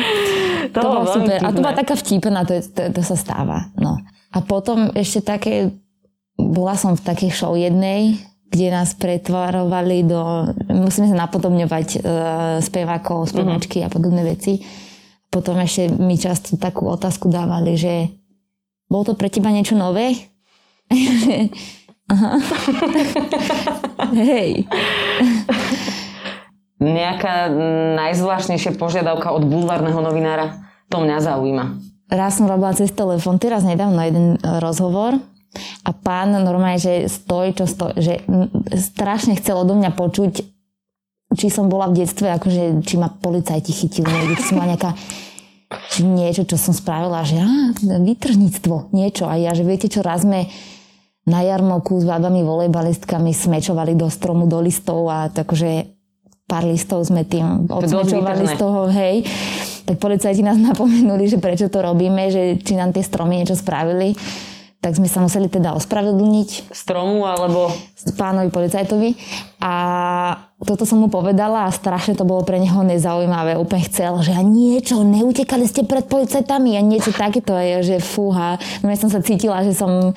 To 0.71 0.79
To, 0.79 0.89
bolo 0.91 1.07
super. 1.09 1.39
A 1.39 1.49
to 1.49 1.57
vtipné. 1.57 1.63
bola 1.63 1.75
taká 1.75 1.95
vtipná, 1.97 2.41
to, 2.45 2.53
je- 2.55 2.69
to, 2.69 2.83
to 2.93 3.01
sa 3.01 3.17
stáva. 3.17 3.73
No. 3.75 3.97
A 4.31 4.39
potom 4.41 4.93
ešte 4.93 5.25
také, 5.25 5.73
bola 6.35 6.77
som 6.77 6.93
v 6.93 7.03
takej 7.03 7.31
show 7.31 7.57
jednej, 7.57 8.21
kde 8.51 8.67
nás 8.75 8.99
pretvarovali 8.99 10.03
do, 10.03 10.51
musíme 10.67 11.07
sa 11.07 11.15
napodobňovať 11.15 11.89
uh, 11.97 12.03
spevákov, 12.59 13.31
spevačky 13.31 13.87
a 13.87 13.89
podobné 13.89 14.27
veci. 14.27 14.59
Potom 15.31 15.55
ešte 15.63 15.87
mi 15.95 16.19
často 16.19 16.59
takú 16.59 16.91
otázku 16.91 17.31
dávali, 17.31 17.79
že 17.79 18.11
bolo 18.91 19.07
to 19.07 19.15
pre 19.15 19.31
teba 19.31 19.55
niečo 19.55 19.79
nové? 19.79 20.19
Aha. 22.11 22.31
Hej. 24.19 24.67
Nejaká 26.83 27.47
najzvláštnejšia 27.95 28.75
požiadavka 28.75 29.31
od 29.31 29.47
bulvárneho 29.47 30.03
novinára? 30.03 30.67
To 30.91 30.99
mňa 30.99 31.23
zaujíma. 31.23 31.65
raz 32.11 32.35
som 32.35 32.51
robila 32.51 32.75
cez 32.75 32.91
telefón, 32.91 33.39
teraz 33.39 33.63
nedávno 33.63 34.03
jeden 34.03 34.27
e, 34.35 34.39
rozhovor 34.59 35.23
a 35.83 35.91
pán 35.91 36.31
normálne, 36.31 36.79
že 36.79 37.11
stojí, 37.11 37.55
čo 37.57 37.67
stojí, 37.67 37.99
že 37.99 38.15
strašne 38.79 39.35
chcel 39.39 39.59
odo 39.59 39.75
mňa 39.75 39.91
počuť, 39.95 40.33
či 41.35 41.47
som 41.47 41.71
bola 41.71 41.91
v 41.91 42.03
detstve, 42.03 42.31
akože, 42.31 42.83
či 42.87 42.95
ma 42.99 43.11
policajti 43.11 43.71
chytili, 43.71 44.07
niekde, 44.07 44.39
či 44.39 44.47
som 44.51 44.59
mala 44.59 44.75
nejaká 44.75 44.95
či 45.95 46.03
niečo, 46.03 46.43
čo 46.43 46.59
som 46.59 46.75
spravila, 46.75 47.23
že 47.23 47.39
á, 47.39 47.71
výtržníctvo, 48.03 48.91
niečo. 48.91 49.31
A 49.31 49.39
ja, 49.39 49.55
že 49.55 49.63
viete 49.63 49.87
čo, 49.87 50.03
raz 50.03 50.27
sme 50.27 50.51
na 51.31 51.47
jarmoku 51.47 52.03
s 52.03 52.05
babami 52.07 52.43
volejbalistkami 52.43 53.31
smečovali 53.31 53.95
do 53.95 54.11
stromu, 54.11 54.51
do 54.51 54.59
listov 54.59 55.07
a 55.07 55.31
takže 55.31 55.87
pár 56.51 56.67
listov 56.67 57.07
sme 57.07 57.23
tým 57.23 57.71
odsmečovali 57.71 58.45
z 58.51 58.55
toho, 58.59 58.91
hej. 58.91 59.23
Tak 59.87 60.03
policajti 60.03 60.43
nás 60.43 60.59
napomenuli, 60.59 61.31
že 61.31 61.39
prečo 61.39 61.71
to 61.71 61.79
robíme, 61.79 62.35
že 62.35 62.59
či 62.59 62.75
nám 62.75 62.91
tie 62.91 63.07
stromy 63.07 63.39
niečo 63.39 63.55
spravili. 63.55 64.19
Tak 64.81 64.97
sme 64.97 65.13
sa 65.13 65.21
museli 65.21 65.53
teda 65.53 65.77
ospravedlniť 65.77 66.73
Stromu 66.73 67.29
alebo... 67.29 67.69
pánovi 68.17 68.49
policajtovi 68.49 69.13
a 69.61 69.73
toto 70.65 70.89
som 70.89 71.05
mu 71.05 71.13
povedala 71.13 71.69
a 71.69 71.73
strašne 71.73 72.17
to 72.17 72.25
bolo 72.25 72.45
pre 72.49 72.57
neho 72.57 72.81
nezaujímavé. 72.81 73.61
Úplne 73.61 73.85
chcel, 73.93 74.13
že 74.25 74.33
a 74.33 74.41
niečo, 74.41 75.05
neutekali 75.05 75.69
ste 75.69 75.85
pred 75.85 76.09
policajtami 76.09 76.81
a 76.81 76.83
niečo 76.85 77.13
takéto. 77.13 77.53
Ja, 77.53 77.85
že 77.85 78.01
fúha. 78.01 78.57
No 78.81 78.89
ja 78.89 78.97
som 78.97 79.13
sa 79.13 79.21
cítila, 79.21 79.61
že 79.65 79.77
som 79.77 80.17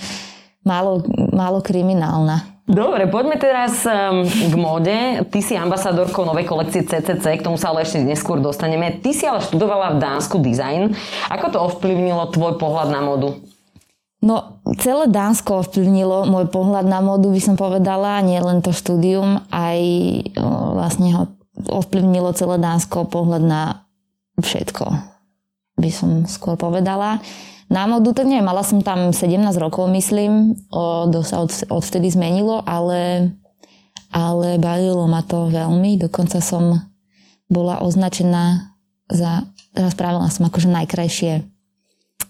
málo, 0.63 1.03
málo 1.35 1.59
kriminálna. 1.59 2.63
Dobre, 2.63 3.11
poďme 3.11 3.35
teraz 3.35 3.83
um, 3.83 4.23
k 4.23 4.55
móde. 4.55 5.27
Ty 5.27 5.39
si 5.43 5.59
ambasadorkou 5.59 6.23
novej 6.23 6.47
kolekcie 6.47 6.87
CCC, 6.87 7.35
k 7.35 7.43
tomu 7.43 7.59
sa 7.59 7.75
ale 7.75 7.83
ešte 7.83 7.99
neskôr 7.99 8.39
dostaneme. 8.39 9.03
Ty 9.03 9.11
si 9.11 9.27
ale 9.27 9.43
študovala 9.43 9.99
v 9.99 10.01
Dánsku 10.03 10.39
design. 10.39 10.95
Ako 11.27 11.51
to 11.51 11.59
ovplyvnilo 11.59 12.31
tvoj 12.31 12.55
pohľad 12.55 12.87
na 12.95 13.03
modu? 13.03 13.35
No, 14.23 14.63
celé 14.79 15.11
Dánsko 15.11 15.67
ovplyvnilo 15.67 16.23
môj 16.31 16.47
pohľad 16.47 16.87
na 16.87 17.03
módu, 17.03 17.27
by 17.27 17.41
som 17.43 17.55
povedala, 17.59 18.23
nie 18.23 18.39
len 18.39 18.63
to 18.63 18.71
štúdium, 18.71 19.43
aj 19.51 19.79
vlastne 20.79 21.09
ho 21.11 21.23
ovplyvnilo 21.67 22.31
celé 22.31 22.55
Dánsko 22.55 23.11
pohľad 23.11 23.43
na 23.43 23.83
všetko, 24.39 24.85
by 25.75 25.89
som 25.91 26.23
skôr 26.23 26.55
povedala. 26.55 27.19
Na 27.67 27.83
modu, 27.83 28.15
tak 28.15 28.31
neviem, 28.31 28.47
mala 28.47 28.63
som 28.63 28.79
tam 28.79 29.11
17 29.11 29.43
rokov, 29.59 29.91
myslím, 29.91 30.55
o, 30.71 31.03
dosť 31.11 31.27
sa 31.27 31.37
od, 31.43 31.51
odvtedy 31.83 32.07
zmenilo, 32.07 32.63
ale, 32.63 33.27
ale 34.15 34.55
bavilo 34.55 35.03
ma 35.03 35.19
to 35.19 35.51
veľmi, 35.51 35.99
dokonca 35.99 36.39
som 36.39 36.79
bola 37.51 37.83
označená 37.83 38.71
za, 39.11 39.43
teraz 39.75 39.99
som 40.31 40.47
akože 40.47 40.71
najkrajšie 40.71 41.52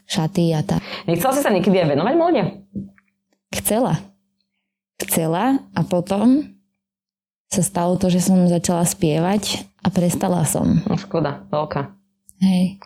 šaty 0.07 0.53
a 0.53 0.61
tak. 0.61 0.81
Nechcela 1.07 1.33
si 1.35 1.41
sa 1.41 1.51
niekedy 1.51 1.79
aj 1.79 1.87
venovať 1.95 2.15
móde? 2.17 2.41
Chcela. 3.53 4.01
Chcela 5.01 5.61
a 5.73 5.81
potom 5.83 6.53
sa 7.53 7.61
stalo 7.61 7.99
to, 8.01 8.09
že 8.09 8.25
som 8.25 8.49
začala 8.49 8.81
spievať 8.87 9.69
a 9.85 9.93
prestala 9.93 10.41
som. 10.47 10.81
No 10.89 10.97
škoda, 10.97 11.45
veľká. 11.53 11.93
Hej. 12.41 12.81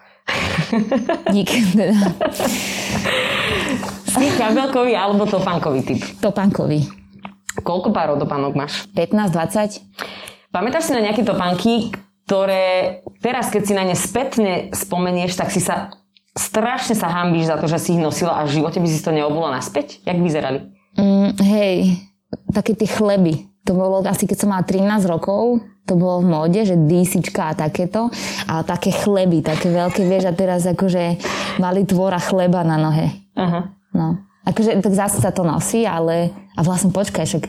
Dík. 1.34 1.50
Teda. 1.72 1.96
Kabelkový 4.18 4.94
alebo 4.94 5.26
topánkový 5.26 5.82
typ? 5.88 6.02
Topánkový. 6.20 6.84
Koľko 7.64 7.90
párov 7.90 8.22
topánok 8.22 8.54
máš? 8.54 8.86
15-20. 8.94 9.82
Pamätáš 10.54 10.90
si 10.90 10.92
na 10.94 11.02
nejaké 11.02 11.26
topánky, 11.26 11.90
ktoré 12.28 13.02
teraz, 13.24 13.50
keď 13.50 13.64
si 13.66 13.74
na 13.74 13.84
ne 13.88 13.96
spätne 13.98 14.70
spomenieš, 14.76 15.40
tak 15.40 15.50
si 15.50 15.64
sa 15.64 15.90
strašne 16.38 16.96
sa 16.96 17.10
hambíš 17.12 17.50
za 17.50 17.58
to, 17.58 17.66
že 17.66 17.82
si 17.82 17.98
ich 17.98 18.02
nosila 18.02 18.40
a 18.40 18.46
v 18.46 18.62
živote 18.62 18.80
by 18.80 18.88
si 18.88 19.02
to 19.02 19.12
neobula 19.12 19.52
naspäť? 19.52 20.02
Jak 20.06 20.18
vyzerali? 20.22 20.70
Mm, 20.98 21.38
hej, 21.42 22.00
také 22.54 22.74
tie 22.78 22.90
chleby. 22.90 23.50
To 23.68 23.76
bolo 23.76 24.00
asi, 24.08 24.24
keď 24.24 24.38
som 24.40 24.50
mala 24.56 24.64
13 24.64 25.04
rokov, 25.12 25.60
to 25.88 25.96
bolo 25.96 26.24
v 26.24 26.28
móde, 26.28 26.62
že 26.68 26.76
DCčka 26.76 27.52
a 27.52 27.58
takéto. 27.58 28.12
A 28.48 28.64
také 28.64 28.92
chleby, 28.92 29.40
také 29.44 29.72
veľké, 29.72 30.04
vieš, 30.04 30.28
a 30.28 30.34
teraz 30.36 30.68
akože 30.68 31.20
mali 31.60 31.88
tvora 31.88 32.20
chleba 32.20 32.64
na 32.64 32.76
nohe. 32.76 33.08
Aha. 33.36 33.72
No. 33.96 34.20
Akože, 34.48 34.80
tak 34.80 34.94
zase 34.96 35.20
sa 35.20 35.32
to 35.32 35.44
nosí, 35.44 35.84
ale... 35.84 36.32
A 36.58 36.64
vlastne 36.64 36.92
počkaj, 36.92 37.28
však 37.28 37.44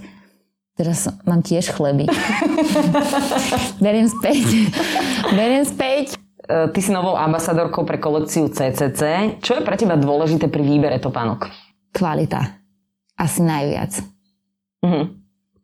teraz 0.78 1.11
mám 1.26 1.42
tiež 1.42 1.71
chleby. 1.75 2.07
Beriem 3.85 4.07
späť. 4.11 4.47
Beriem 5.35 5.66
späť. 5.66 6.27
E, 6.49 6.73
Ty 6.73 6.81
si 6.81 6.88
novou 6.88 7.12
ambasadorkou 7.12 7.85
pre 7.85 8.00
kolekciu 8.00 8.49
CCC. 8.49 9.37
Čo 9.45 9.61
je 9.61 9.62
pre 9.62 9.76
teba 9.76 10.00
dôležité 10.00 10.49
pri 10.49 10.64
výbere 10.64 10.97
topánok? 10.97 11.52
Kvalita. 11.93 12.40
Asi 13.21 13.45
najviac. 13.45 14.00
Mhm. 14.81 15.02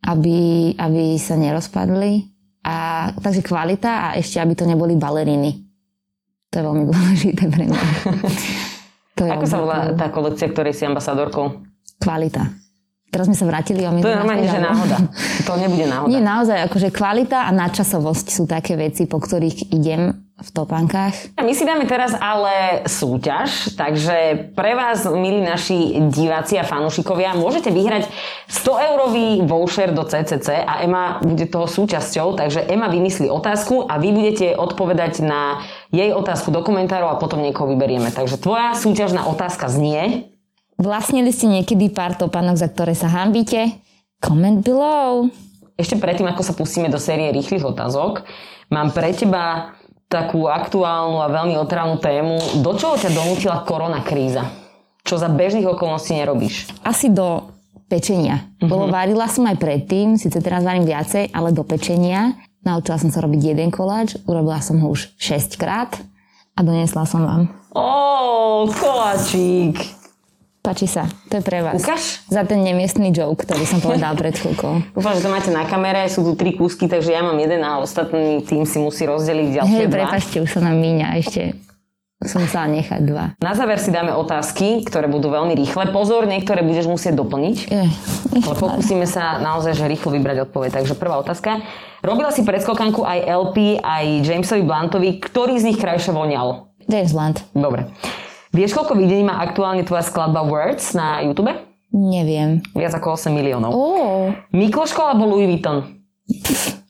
Aby, 0.05 0.39
aby 0.77 1.17
sa 1.17 1.41
nerozpadli. 1.41 2.29
A, 2.65 3.09
takže 3.17 3.41
kvalita 3.41 4.13
a 4.13 4.21
ešte, 4.21 4.37
aby 4.37 4.53
to 4.53 4.69
neboli 4.69 5.01
baleriny. 5.01 5.65
To 6.53 6.61
je 6.61 6.65
veľmi 6.65 6.85
dôležité 6.93 7.45
pre 7.49 7.65
mňa. 7.65 7.83
To 9.17 9.23
je 9.25 9.31
Ako 9.33 9.47
sa 9.49 9.59
volá 9.65 9.79
tá 9.97 10.13
kolekcia, 10.13 10.53
ktorej 10.53 10.77
si 10.77 10.85
ambasadorkou? 10.85 11.65
Kvalita. 11.97 12.53
Teraz 13.09 13.31
sme 13.31 13.39
sa 13.39 13.47
vrátili 13.47 13.87
o 13.87 13.95
To 13.95 14.11
je 14.11 14.19
normálne, 14.19 14.45
že 14.45 14.59
náhoda. 14.59 14.99
To 15.47 15.55
nebude 15.55 15.87
náhoda. 15.87 16.11
Nie, 16.11 16.19
naozaj, 16.19 16.67
akože 16.67 16.89
kvalita 16.91 17.47
a 17.47 17.51
nadčasovosť 17.55 18.27
sú 18.27 18.45
také 18.51 18.75
veci, 18.75 19.07
po 19.07 19.23
ktorých 19.23 19.71
idem 19.71 20.24
v 20.35 20.51
topánkach. 20.51 21.15
My 21.39 21.55
si 21.55 21.63
dáme 21.63 21.87
teraz 21.87 22.11
ale 22.19 22.83
súťaž, 22.91 23.71
takže 23.79 24.51
pre 24.59 24.75
vás, 24.75 25.07
milí 25.07 25.39
naši 25.39 26.03
diváci 26.11 26.59
a 26.59 26.67
fanúšikovia, 26.67 27.39
môžete 27.39 27.71
vyhrať 27.71 28.11
100-eurový 28.51 29.47
voucher 29.47 29.95
do 29.95 30.03
CCC 30.03 30.67
a 30.67 30.83
Ema 30.83 31.23
bude 31.23 31.47
toho 31.47 31.71
súčasťou, 31.71 32.35
takže 32.35 32.67
Ema 32.67 32.91
vymyslí 32.91 33.31
otázku 33.31 33.87
a 33.87 33.95
vy 34.03 34.11
budete 34.11 34.59
odpovedať 34.59 35.23
na 35.23 35.63
jej 35.95 36.11
otázku 36.11 36.51
do 36.51 36.67
komentárov 36.67 37.15
a 37.15 37.21
potom 37.23 37.39
niekoho 37.39 37.71
vyberieme. 37.71 38.11
Takže 38.11 38.35
tvoja 38.35 38.75
súťažná 38.75 39.31
otázka 39.31 39.71
znie... 39.71 40.35
Vlastnili 40.75 41.31
ste 41.31 41.47
niekedy 41.47 41.95
pár 41.95 42.19
topánok, 42.19 42.59
za 42.59 42.67
ktoré 42.67 42.99
sa 42.99 43.07
hambíte? 43.07 43.79
Comment 44.19 44.59
below. 44.59 45.31
Ešte 45.79 45.95
predtým, 45.95 46.27
ako 46.27 46.43
sa 46.43 46.51
pustíme 46.59 46.91
do 46.91 46.99
série 46.99 47.31
rýchlych 47.31 47.63
otázok, 47.63 48.27
mám 48.75 48.91
pre 48.91 49.15
teba 49.15 49.79
takú 50.15 50.47
aktuálnu 50.47 51.19
a 51.19 51.27
veľmi 51.27 51.59
otrávnu 51.59 51.99
tému. 51.99 52.63
Do 52.63 52.79
čoho 52.79 52.95
ťa 52.95 53.11
donútila 53.11 53.67
korona 53.67 54.07
kríza? 54.07 54.47
Čo 55.03 55.19
za 55.19 55.27
bežných 55.27 55.67
okolností 55.67 56.15
nerobíš? 56.15 56.71
Asi 56.87 57.11
do 57.11 57.51
pečenia. 57.91 58.47
Uh-huh. 58.63 58.71
Bolo 58.71 58.87
varila 58.95 59.27
som 59.27 59.45
aj 59.51 59.59
predtým, 59.59 60.15
síce 60.15 60.39
teraz 60.39 60.63
varím 60.63 60.87
viacej, 60.87 61.35
ale 61.35 61.51
do 61.51 61.67
pečenia. 61.67 62.39
Naučila 62.63 62.97
som 62.97 63.11
sa 63.13 63.21
robiť 63.21 63.53
jeden 63.53 63.69
koláč, 63.75 64.17
urobila 64.25 64.63
som 64.63 64.81
ho 64.81 64.89
už 64.95 65.13
6 65.21 65.61
krát 65.61 65.93
a 66.57 66.65
doniesla 66.65 67.05
som 67.05 67.27
vám. 67.27 67.43
Ó, 67.75 68.65
koláčik. 68.71 70.04
Páči 70.65 70.89
sa, 70.89 71.05
to 71.29 71.37
je 71.37 71.43
pre 71.45 71.61
vás. 71.61 71.77
Ukáž? 71.77 72.25
Za 72.33 72.41
ten 72.49 72.65
nemiestný 72.65 73.13
joke, 73.13 73.45
ktorý 73.45 73.69
som 73.69 73.85
povedal 73.85 74.17
pred 74.17 74.33
chvíľkou. 74.33 74.97
Dúfam, 74.97 75.13
že 75.13 75.21
to 75.21 75.29
máte 75.29 75.53
na 75.53 75.69
kamere, 75.69 76.09
sú 76.09 76.25
tu 76.25 76.33
tri 76.41 76.57
kúsky, 76.57 76.89
takže 76.89 77.13
ja 77.13 77.21
mám 77.21 77.37
jeden 77.37 77.61
a 77.61 77.85
ostatný 77.85 78.41
tým 78.41 78.65
si 78.65 78.81
musí 78.81 79.05
rozdeliť 79.05 79.61
ďalšie 79.61 79.85
Hej, 79.85 79.93
prepačte, 79.93 80.41
už 80.41 80.49
sa 80.49 80.65
nám 80.65 80.81
míňa, 80.81 81.21
ešte 81.21 81.53
som 82.25 82.41
musela 82.41 82.65
nechať 82.73 83.01
dva. 83.05 83.37
Na 83.45 83.53
záver 83.53 83.77
si 83.77 83.93
dáme 83.93 84.17
otázky, 84.17 84.81
ktoré 84.89 85.05
budú 85.05 85.29
veľmi 85.29 85.53
rýchle. 85.53 85.93
Pozor, 85.93 86.25
niektoré 86.25 86.65
budeš 86.65 86.89
musieť 86.89 87.21
doplniť. 87.21 87.57
Je, 87.69 87.85
Ale 88.41 88.55
pokúsime 88.57 89.05
sa 89.05 89.37
naozaj 89.45 89.77
že 89.77 89.85
rýchlo 89.85 90.17
vybrať 90.17 90.49
odpoveď. 90.49 90.81
Takže 90.81 90.97
prvá 90.97 91.21
otázka. 91.21 91.61
Robila 92.01 92.33
si 92.33 92.41
predskokanku 92.41 93.05
aj 93.05 93.29
LP, 93.29 93.85
aj 93.85 94.05
Jamesovi 94.25 94.65
Blantovi. 94.65 95.21
Ktorý 95.21 95.61
z 95.61 95.69
nich 95.69 95.77
krajšie 95.77 96.17
voňal? 96.17 96.73
James 96.89 97.13
Blunt. 97.13 97.45
Dobre. 97.53 97.93
Vieš, 98.55 98.71
koľko 98.71 98.95
videní 98.95 99.27
má 99.27 99.43
aktuálne 99.43 99.83
tvoja 99.83 100.07
skladba 100.07 100.47
Words 100.47 100.95
na 100.95 101.19
YouTube? 101.21 101.51
Neviem. 101.91 102.63
Viac 102.71 102.95
ako 102.95 103.19
8 103.19 103.31
miliónov. 103.31 103.71
Ó, 103.71 103.83
Mikloško 104.51 105.03
alebo 105.03 105.27
Louis 105.27 105.51
Vuitton? 105.51 105.83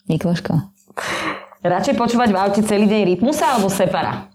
Mikloško. 0.04 0.52
Radšej 1.64 1.96
počúvať 1.96 2.28
v 2.28 2.36
aute 2.36 2.60
celý 2.60 2.84
deň 2.84 3.00
Rytmusa 3.16 3.56
alebo 3.56 3.72
Separa? 3.72 4.28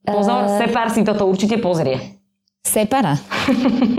Pozor, 0.00 0.48
Eh. 0.48 0.56
Separ 0.58 0.88
si 0.88 1.04
toto 1.04 1.28
určite 1.28 1.60
pozrie. 1.60 2.00
Separa. 2.64 3.20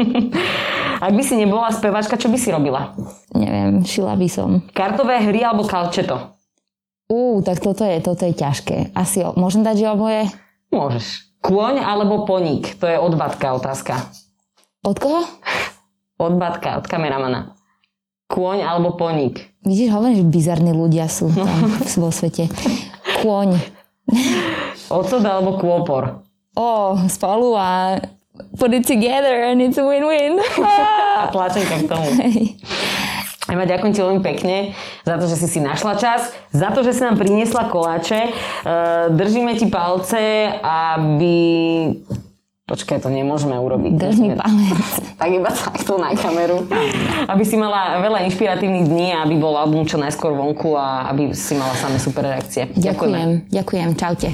Ak 1.05 1.13
by 1.13 1.21
si 1.21 1.33
nebola 1.33 1.69
spevačka, 1.69 2.17
čo 2.17 2.29
by 2.29 2.37
si 2.37 2.49
robila? 2.49 2.93
Neviem, 3.33 3.81
šila 3.81 4.13
by 4.13 4.27
som. 4.29 4.65
Kartové 4.73 5.21
hry 5.21 5.41
alebo 5.41 5.65
kalčeto? 5.65 6.37
Ú, 7.05 7.41
tak 7.41 7.61
toto 7.61 7.81
je, 7.81 7.97
toto 7.99 8.25
je 8.25 8.33
ťažké. 8.33 8.93
Asi, 8.93 9.21
o, 9.21 9.33
môžem 9.33 9.61
dať, 9.61 9.75
že 9.77 9.87
oboje? 9.87 10.21
Môžeš. 10.69 11.30
Kôň 11.41 11.81
alebo 11.81 12.23
poník? 12.29 12.77
To 12.77 12.85
je 12.85 12.97
od 13.01 13.17
Batka 13.17 13.57
otázka. 13.57 13.97
Od 14.85 14.97
koho? 14.97 15.25
Od 16.21 16.33
Batka, 16.37 16.77
od 16.77 16.85
kameramana. 16.85 17.57
Kôň 18.29 18.61
alebo 18.61 18.93
poník? 18.93 19.41
Vidíš, 19.65 19.89
hovorím, 19.93 20.17
že 20.21 20.25
bizarní 20.29 20.71
ľudia 20.73 21.09
sú 21.09 21.33
tam 21.33 21.49
vo 22.01 22.09
svete. 22.13 22.45
Kôň. 23.25 23.57
Ocot 24.93 25.23
alebo 25.25 25.57
kôpor? 25.57 26.23
Ó, 26.53 26.97
spolu 27.09 27.57
a 27.57 27.97
put 28.59 28.73
it 28.73 28.85
together 28.85 29.49
and 29.49 29.61
it's 29.61 29.77
a 29.77 29.85
win-win. 29.85 30.37
A 31.21 31.29
tlačenka 31.31 31.79
k 31.79 31.85
tomu. 31.89 32.09
Hej. 32.21 32.59
Ema, 33.49 33.65
ďakujem 33.65 33.93
ti 33.97 34.05
veľmi 34.05 34.21
pekne 34.21 34.77
za 35.01 35.17
to, 35.17 35.25
že 35.25 35.41
si 35.41 35.47
si 35.49 35.59
našla 35.63 35.97
čas, 35.97 36.29
za 36.53 36.69
to, 36.69 36.85
že 36.85 36.93
si 36.93 37.01
nám 37.01 37.17
priniesla 37.17 37.73
koláče. 37.73 38.29
E, 38.29 38.31
držíme 39.09 39.57
ti 39.57 39.65
palce, 39.65 40.53
aby... 40.61 41.37
Počkaj, 42.69 43.01
to 43.03 43.09
nemôžeme 43.09 43.57
urobiť. 43.57 43.91
Drž 43.97 44.15
mi 44.21 44.31
palec. 44.37 44.85
Tak 45.21 45.29
iba 45.29 45.53
takto 45.53 46.01
na 46.01 46.17
kameru. 46.17 46.65
Aby 47.29 47.45
si 47.45 47.53
mala 47.53 48.01
veľa 48.01 48.25
inšpiratívnych 48.25 48.89
dní 48.89 49.13
a 49.13 49.21
aby 49.25 49.37
bol 49.37 49.53
album 49.53 49.85
čo 49.85 50.01
najskôr 50.01 50.33
vonku 50.33 50.73
a 50.73 51.13
aby 51.13 51.33
si 51.33 51.53
mala 51.53 51.77
samé 51.77 52.01
super 52.01 52.25
reakcie. 52.25 52.73
Ďakujem, 52.73 53.53
ďakujem, 53.53 53.89
čaute. 53.97 54.33